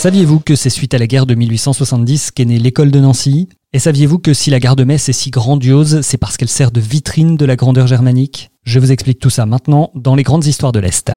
[0.00, 3.50] Saviez-vous que c'est suite à la guerre de 1870 qu'est née l'école de Nancy?
[3.74, 6.70] Et saviez-vous que si la gare de Metz est si grandiose, c'est parce qu'elle sert
[6.70, 8.50] de vitrine de la grandeur germanique?
[8.62, 11.12] Je vous explique tout ça maintenant dans les grandes histoires de l'Est.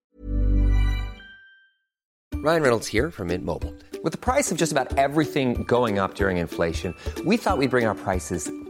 [2.43, 3.71] Ryan Reynolds here from Mint Mobile.
[4.03, 6.93] With the price of just about everything going up during inflation,
[7.25, 8.51] we thought we'd bring our prices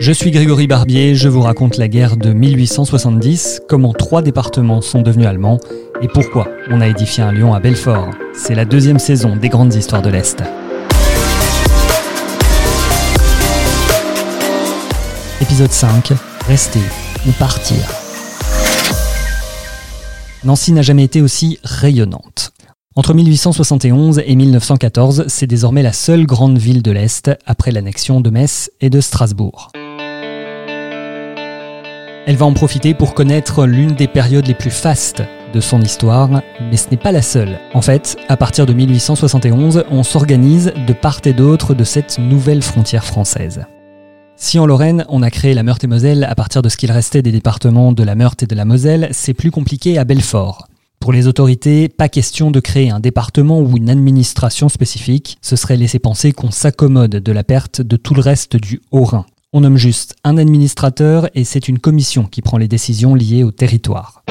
[0.00, 5.02] Je suis Grégory Barbier, je vous raconte la guerre de 1870, comment trois départements sont
[5.02, 5.60] devenus allemands
[6.00, 8.08] et pourquoi on a édifié un lion à Belfort.
[8.32, 10.42] C'est la deuxième saison des grandes histoires de l'Est.
[15.42, 16.12] Épisode 5,
[16.46, 16.80] rester
[17.28, 17.76] ou partir.
[20.44, 22.54] Nancy n'a jamais été aussi rayonnante.
[22.96, 28.30] Entre 1871 et 1914, c'est désormais la seule grande ville de l'Est après l'annexion de
[28.30, 29.70] Metz et de Strasbourg.
[32.30, 35.20] Elle va en profiter pour connaître l'une des périodes les plus fastes
[35.52, 37.58] de son histoire, mais ce n'est pas la seule.
[37.74, 42.62] En fait, à partir de 1871, on s'organise de part et d'autre de cette nouvelle
[42.62, 43.64] frontière française.
[44.36, 47.32] Si en Lorraine, on a créé la Meurthe-et-Moselle à partir de ce qu'il restait des
[47.32, 50.68] départements de la Meurthe et de la Moselle, c'est plus compliqué à Belfort.
[51.00, 55.76] Pour les autorités, pas question de créer un département ou une administration spécifique, ce serait
[55.76, 59.26] laisser penser qu'on s'accommode de la perte de tout le reste du Haut-Rhin.
[59.52, 63.50] On nomme juste un administrateur et c'est une commission qui prend les décisions liées au
[63.50, 64.22] territoire.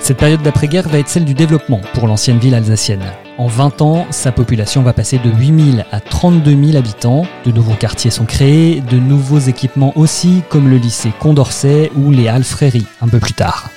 [0.00, 3.12] Cette période d'après-guerre va être celle du développement pour l'ancienne ville alsacienne.
[3.36, 7.26] En 20 ans, sa population va passer de 8000 à 32 000 habitants.
[7.44, 12.28] De nouveaux quartiers sont créés, de nouveaux équipements aussi, comme le lycée Condorcet ou les
[12.28, 12.44] Halles
[13.02, 13.68] un peu plus tard.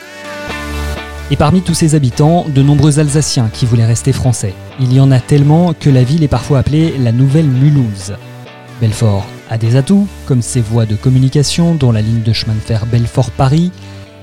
[1.31, 4.53] Et parmi tous ces habitants, de nombreux Alsaciens qui voulaient rester français.
[4.79, 8.13] Il y en a tellement que la ville est parfois appelée la Nouvelle Mulhouse.
[8.79, 12.59] Belfort a des atouts, comme ses voies de communication, dont la ligne de chemin de
[12.59, 13.71] fer Belfort-Paris,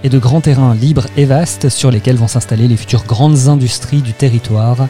[0.02, 4.00] et de grands terrains libres et vastes sur lesquels vont s'installer les futures grandes industries
[4.00, 4.88] du territoire,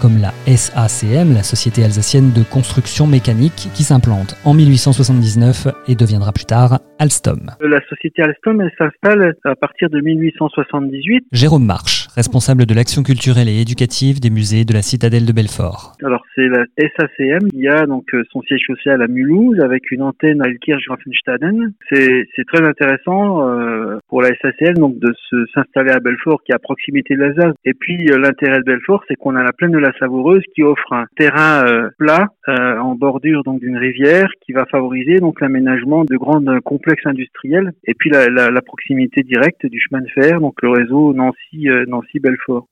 [0.00, 6.32] comme la SACM, la Société alsacienne de construction mécanique, qui s'implante en 1879 et deviendra
[6.32, 7.50] plus tard Alstom.
[7.60, 11.26] La société Alstom, elle s'installe à partir de 1878.
[11.32, 15.92] Jérôme Marche, responsable de l'action culturelle et éducative des musées de la citadelle de Belfort.
[16.02, 20.02] Alors c'est la SACM qui a donc euh, son siège social à Mulhouse avec une
[20.02, 21.72] antenne à Elkirch-Grafenstaden.
[21.90, 25.12] C'est très intéressant euh, pour la SACM donc de
[25.54, 27.54] s'installer à Belfort qui est à proximité de l'Alsace.
[27.64, 30.62] Et puis euh, l'intérêt de Belfort, c'est qu'on a la plaine de la Savoureuse qui
[30.62, 31.64] offre un terrain
[31.98, 37.72] plat en bordure donc d'une rivière qui va favoriser donc l'aménagement de grands complexes industriels
[37.84, 41.68] et puis la, la- la proximité directe du chemin de fer donc le réseau Nancy
[41.88, 41.99] Nancy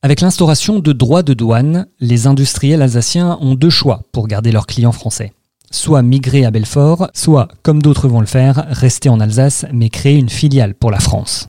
[0.03, 4.67] Avec l'instauration de droits de douane, les industriels alsaciens ont deux choix pour garder leurs
[4.67, 5.33] clients français.
[5.71, 10.17] Soit migrer à Belfort, soit, comme d'autres vont le faire, rester en Alsace mais créer
[10.17, 11.47] une filiale pour la France.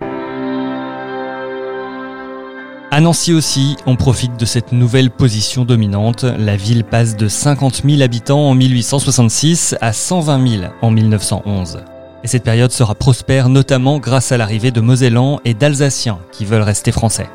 [2.92, 6.24] À Nancy aussi, on profite de cette nouvelle position dominante.
[6.24, 11.84] La ville passe de 50 000 habitants en 1866 à 120 000 en 1911.
[12.24, 16.64] Et cette période sera prospère notamment grâce à l'arrivée de Mosellans et d'Alsaciens qui veulent
[16.64, 17.30] rester français.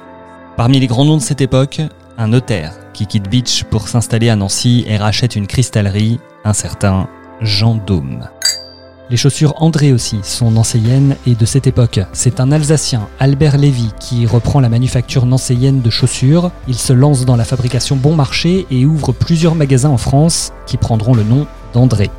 [0.56, 1.80] Parmi les grands noms de cette époque,
[2.16, 7.08] un notaire qui quitte Beach pour s'installer à Nancy et rachète une cristallerie, un certain
[7.40, 8.28] Jean Daume.
[9.10, 11.98] Les chaussures André aussi sont nancéennes et de cette époque.
[12.12, 16.52] C'est un Alsacien, Albert Lévy, qui reprend la manufacture nancéienne de chaussures.
[16.68, 20.76] Il se lance dans la fabrication bon marché et ouvre plusieurs magasins en France qui
[20.76, 22.10] prendront le nom d'André.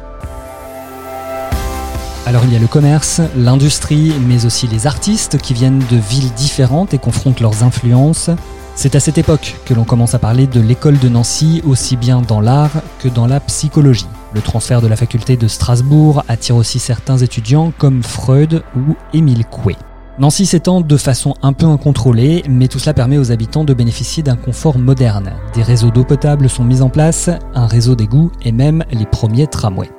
[2.26, 6.34] Alors il y a le commerce, l'industrie, mais aussi les artistes qui viennent de villes
[6.34, 8.32] différentes et confrontent leurs influences.
[8.76, 12.22] C'est à cette époque que l'on commence à parler de l'école de Nancy aussi bien
[12.22, 14.08] dans l'art que dans la psychologie.
[14.34, 19.46] Le transfert de la faculté de Strasbourg attire aussi certains étudiants comme Freud ou Émile
[19.46, 19.76] Coué.
[20.18, 24.24] Nancy s'étend de façon un peu incontrôlée, mais tout cela permet aux habitants de bénéficier
[24.24, 25.34] d'un confort moderne.
[25.54, 29.48] Des réseaux d'eau potable sont mis en place, un réseau d'égouts et même les premiers
[29.48, 29.95] tramways.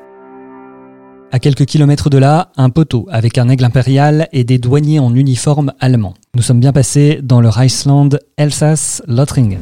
[1.36, 5.14] À quelques kilomètres de là, un poteau avec un aigle impérial et des douaniers en
[5.14, 6.14] uniforme allemand.
[6.34, 9.58] Nous sommes bien passés dans le Reichsland Elsass-Lothringen.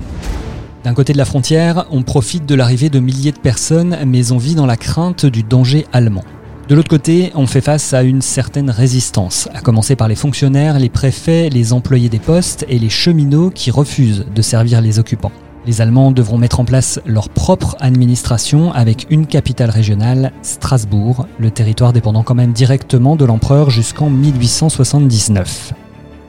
[0.84, 4.38] D'un côté de la frontière, on profite de l'arrivée de milliers de personnes, mais on
[4.38, 6.22] vit dans la crainte du danger allemand.
[6.68, 10.78] De l'autre côté, on fait face à une certaine résistance, à commencer par les fonctionnaires,
[10.78, 15.32] les préfets, les employés des postes et les cheminots qui refusent de servir les occupants.
[15.66, 21.50] Les Allemands devront mettre en place leur propre administration avec une capitale régionale, Strasbourg, le
[21.50, 25.72] territoire dépendant quand même directement de l'empereur jusqu'en 1879.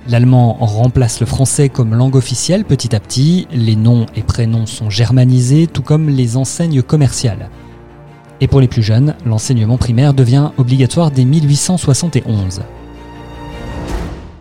[0.07, 4.89] L'allemand remplace le français comme langue officielle petit à petit, les noms et prénoms sont
[4.89, 7.49] germanisés, tout comme les enseignes commerciales.
[8.39, 12.61] Et pour les plus jeunes, l'enseignement primaire devient obligatoire dès 1871.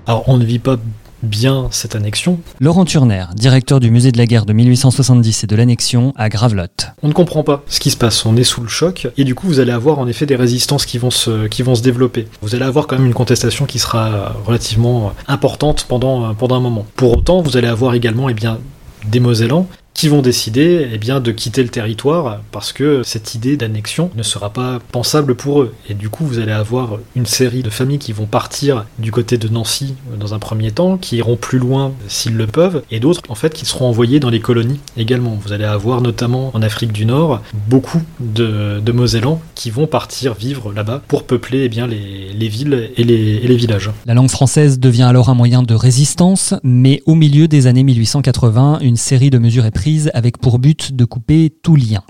[0.06, 0.76] Alors on ne vit pas
[1.24, 2.38] bien cette annexion.
[2.60, 6.92] Laurent Turner, directeur du musée de la guerre de 1870 et de l'annexion à Gravelotte.
[7.02, 9.34] On ne comprend pas ce qui se passe, on est sous le choc, et du
[9.34, 12.28] coup vous allez avoir en effet des résistances qui vont se, qui vont se développer.
[12.42, 16.86] Vous allez avoir quand même une contestation qui sera relativement importante pendant, pendant un moment.
[16.96, 18.58] Pour autant, vous allez avoir également eh bien,
[19.06, 23.56] des Mosellans qui vont décider eh bien, de quitter le territoire parce que cette idée
[23.56, 25.73] d'annexion ne sera pas pensable pour eux.
[25.88, 29.38] Et du coup, vous allez avoir une série de familles qui vont partir du côté
[29.38, 32.99] de Nancy euh, dans un premier temps, qui iront plus loin s'ils le peuvent, et
[32.99, 35.38] d'autres en fait qui seront envoyés dans les colonies également.
[35.41, 40.35] Vous allez avoir notamment en Afrique du Nord beaucoup de, de Mosellans qui vont partir
[40.35, 43.91] vivre là-bas pour peupler eh bien, les, les villes et les, et les villages.
[44.06, 48.81] La langue française devient alors un moyen de résistance, mais au milieu des années 1880,
[48.81, 49.83] une série de mesures est prise
[50.14, 52.02] avec pour but de couper tout lien.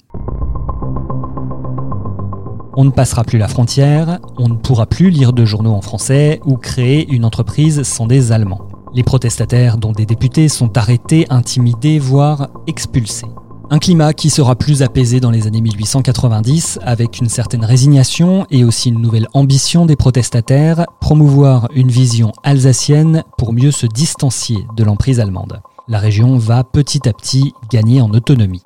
[2.77, 6.41] On ne passera plus la frontière, on ne pourra plus lire de journaux en français
[6.45, 8.69] ou créer une entreprise sans des Allemands.
[8.95, 13.27] Les protestataires, dont des députés, sont arrêtés, intimidés, voire expulsés.
[13.71, 18.63] Un climat qui sera plus apaisé dans les années 1890 avec une certaine résignation et
[18.63, 24.85] aussi une nouvelle ambition des protestataires, promouvoir une vision alsacienne pour mieux se distancier de
[24.85, 28.63] l'emprise allemande la région va petit à petit gagner en autonomie.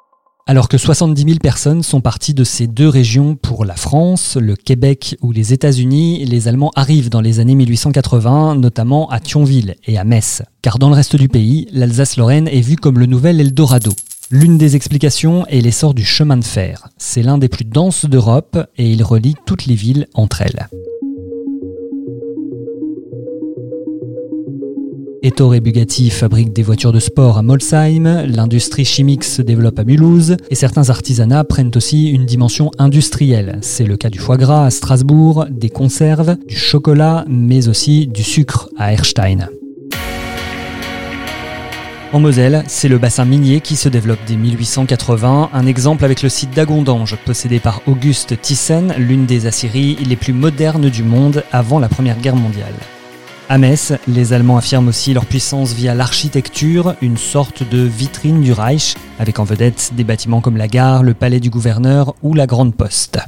[0.46, 4.56] Alors que 70 000 personnes sont parties de ces deux régions pour la France, le
[4.56, 9.98] Québec ou les États-Unis, les Allemands arrivent dans les années 1880, notamment à Thionville et
[9.98, 10.42] à Metz.
[10.62, 13.92] Car dans le reste du pays, l'Alsace-Lorraine est vue comme le nouvel Eldorado.
[14.30, 16.88] L'une des explications est l'essor du chemin de fer.
[16.96, 20.68] C'est l'un des plus denses d'Europe et il relie toutes les villes entre elles.
[25.20, 29.84] Ettore et Bugatti fabriquent des voitures de sport à Molsheim, l'industrie chimique se développe à
[29.84, 33.58] Mulhouse, et certains artisanats prennent aussi une dimension industrielle.
[33.60, 38.22] C'est le cas du foie gras à Strasbourg, des conserves, du chocolat, mais aussi du
[38.22, 39.48] sucre à Erstein.
[42.12, 46.28] En Moselle, c'est le bassin minier qui se développe dès 1880, un exemple avec le
[46.28, 51.80] site d'Agondange, possédé par Auguste Thyssen, l'une des aciéries les plus modernes du monde avant
[51.80, 52.74] la Première Guerre mondiale.
[53.50, 58.52] À Metz, les Allemands affirment aussi leur puissance via l'architecture, une sorte de vitrine du
[58.52, 62.46] Reich, avec en vedette des bâtiments comme la gare, le palais du gouverneur ou la
[62.46, 63.18] Grande Poste.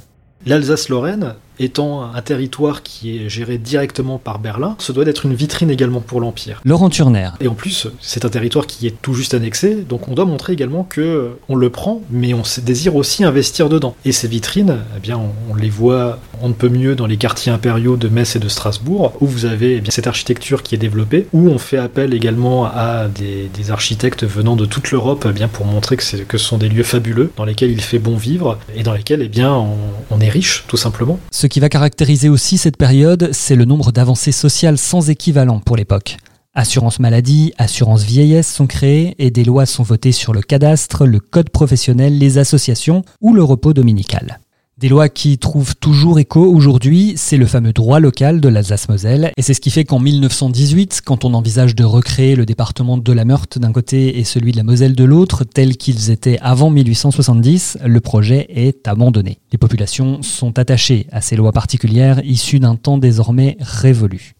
[0.45, 5.71] L'Alsace-Lorraine étant un territoire qui est géré directement par Berlin, ce doit être une vitrine
[5.71, 6.61] également pour l'Empire.
[6.65, 7.29] Laurent Turner.
[7.41, 10.55] Et en plus, c'est un territoire qui est tout juste annexé, donc on doit montrer
[10.55, 13.95] également que on le prend, mais on désire aussi investir dedans.
[14.05, 15.21] Et ces vitrines, eh bien,
[15.51, 18.49] on, les voit on ne peut mieux dans les quartiers impériaux de Metz et de
[18.49, 22.15] Strasbourg, où vous avez eh bien, cette architecture qui est développée, où on fait appel
[22.15, 26.45] également à des, architectes venant de toute l'Europe eh bien, pour montrer que, que, ce
[26.45, 29.53] sont des lieux fabuleux, dans lesquels il fait bon vivre, et dans lesquels eh bien,
[29.53, 29.77] on,
[30.11, 34.33] on est riche, tout simplement qui va caractériser aussi cette période, c'est le nombre d'avancées
[34.33, 36.17] sociales sans équivalent pour l'époque.
[36.55, 41.21] Assurance maladie, assurance vieillesse sont créées et des lois sont votées sur le cadastre, le
[41.21, 44.41] code professionnel, les associations ou le repos dominical.
[44.81, 49.43] Des lois qui trouvent toujours écho aujourd'hui, c'est le fameux droit local de l'Alsace-Moselle, et
[49.43, 53.27] c'est ce qui fait qu'en 1918, quand on envisage de recréer le département de la
[53.27, 57.77] Meurthe d'un côté et celui de la Moselle de l'autre, tels qu'ils étaient avant 1870,
[57.85, 59.37] le projet est abandonné.
[59.53, 64.33] Les populations sont attachées à ces lois particulières issues d'un temps désormais révolu.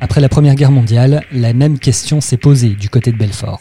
[0.00, 3.58] Après la Première Guerre mondiale, la même question s'est posée du côté de Belfort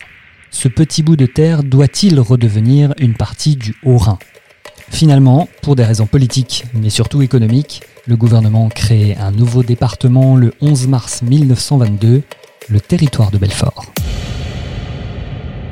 [0.51, 4.17] ce petit bout de terre doit-il redevenir une partie du Haut-Rhin?
[4.89, 10.53] Finalement, pour des raisons politiques, mais surtout économiques, le gouvernement crée un nouveau département le
[10.61, 12.23] 11 mars 1922,
[12.67, 13.85] le territoire de Belfort.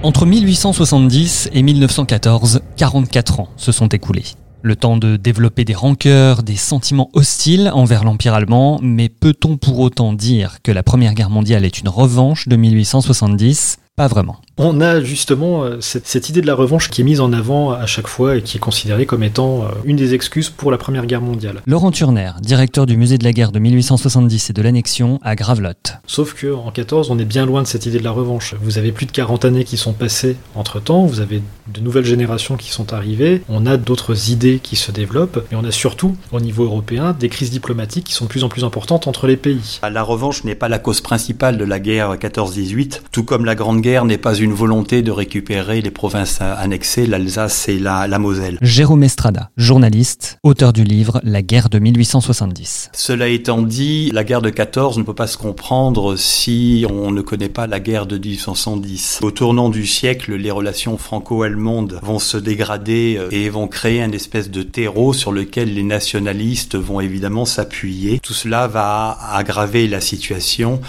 [0.03, 4.25] Entre 1870 et 1914, 44 ans se sont écoulés.
[4.61, 9.79] Le temps de développer des rancœurs, des sentiments hostiles envers l'Empire allemand, mais peut-on pour
[9.79, 14.37] autant dire que la Première Guerre mondiale est une revanche de 1870 Pas vraiment.
[14.59, 17.87] On a justement euh, cette, idée de la revanche qui est mise en avant à
[17.87, 21.07] chaque fois et qui est considérée comme étant euh, une des excuses pour la Première
[21.07, 21.63] Guerre mondiale.
[21.65, 25.93] Laurent Turner, directeur du musée de la guerre de 1870 et de l'annexion à Gravelotte.
[26.05, 28.53] Sauf que en 14, on est bien loin de cette idée de la revanche.
[28.61, 32.55] Vous avez plus de 40 années qui sont passées entre-temps, vous avez de nouvelles générations
[32.55, 36.39] qui sont arrivées, on a d'autres idées qui se développent, mais on a surtout, au
[36.39, 39.79] niveau européen, des crises diplomatiques qui sont de plus en plus importantes entre les pays.
[39.81, 43.81] La revanche n'est pas la cause principale de la guerre 14-18, tout comme la Grande
[43.81, 48.19] Guerre guerre n'est pas une volonté de récupérer les provinces annexées, l'Alsace et la, la
[48.19, 48.57] Moselle.
[48.61, 52.89] Jérôme Estrada, journaliste, auteur du livre La guerre de 1870.
[52.91, 57.21] Cela étant dit, la guerre de 14 ne peut pas se comprendre si on ne
[57.21, 59.19] connaît pas la guerre de 1870.
[59.21, 64.11] Au tournant du siècle, les relations franco-allemandes vont se dégrader euh, et vont créer un
[64.11, 68.19] espèce de terreau sur lequel les nationalistes vont évidemment s'appuyer.
[68.19, 70.81] Tout cela va aggraver la situation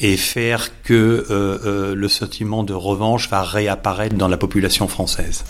[0.00, 5.44] et faire que euh, euh, le sentiment de revanche va réapparaître dans la population française.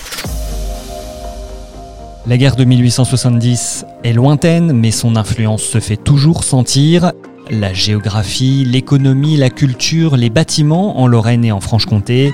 [2.26, 7.12] La guerre de 1870 est lointaine, mais son influence se fait toujours sentir.
[7.50, 12.32] La géographie, l'économie, la culture, les bâtiments en Lorraine et en Franche-Comté,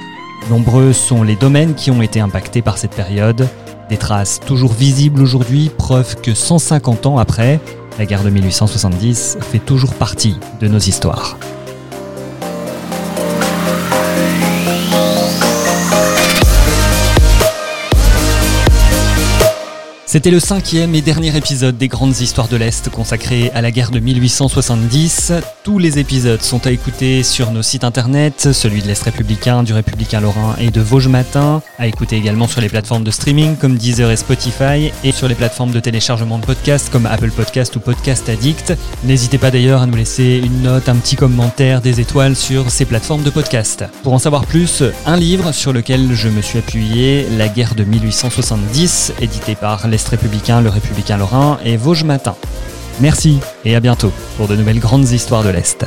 [0.48, 3.48] nombreux sont les domaines qui ont été impactés par cette période.
[3.88, 7.58] Des traces toujours visibles aujourd'hui, preuve que 150 ans après,
[7.98, 11.36] la guerre de 1870 fait toujours partie de nos histoires.
[20.12, 23.92] C'était le cinquième et dernier épisode des Grandes Histoires de l'Est consacré à la guerre
[23.92, 25.32] de 1870.
[25.62, 29.72] Tous les épisodes sont à écouter sur nos sites internet, celui de l'Est républicain, du
[29.72, 33.76] Républicain Lorrain et de Vosges Matin, à écouter également sur les plateformes de streaming comme
[33.76, 37.78] Deezer et Spotify et sur les plateformes de téléchargement de podcasts comme Apple Podcast ou
[37.78, 38.72] Podcast Addict.
[39.04, 42.84] N'hésitez pas d'ailleurs à nous laisser une note, un petit commentaire, des étoiles sur ces
[42.84, 43.84] plateformes de podcast.
[44.02, 47.84] Pour en savoir plus, un livre sur lequel je me suis appuyé, La guerre de
[47.84, 52.34] 1870, édité par les républicain, le républicain lorrain et Vosges Matin.
[53.00, 55.86] Merci et à bientôt pour de nouvelles grandes histoires de l'Est.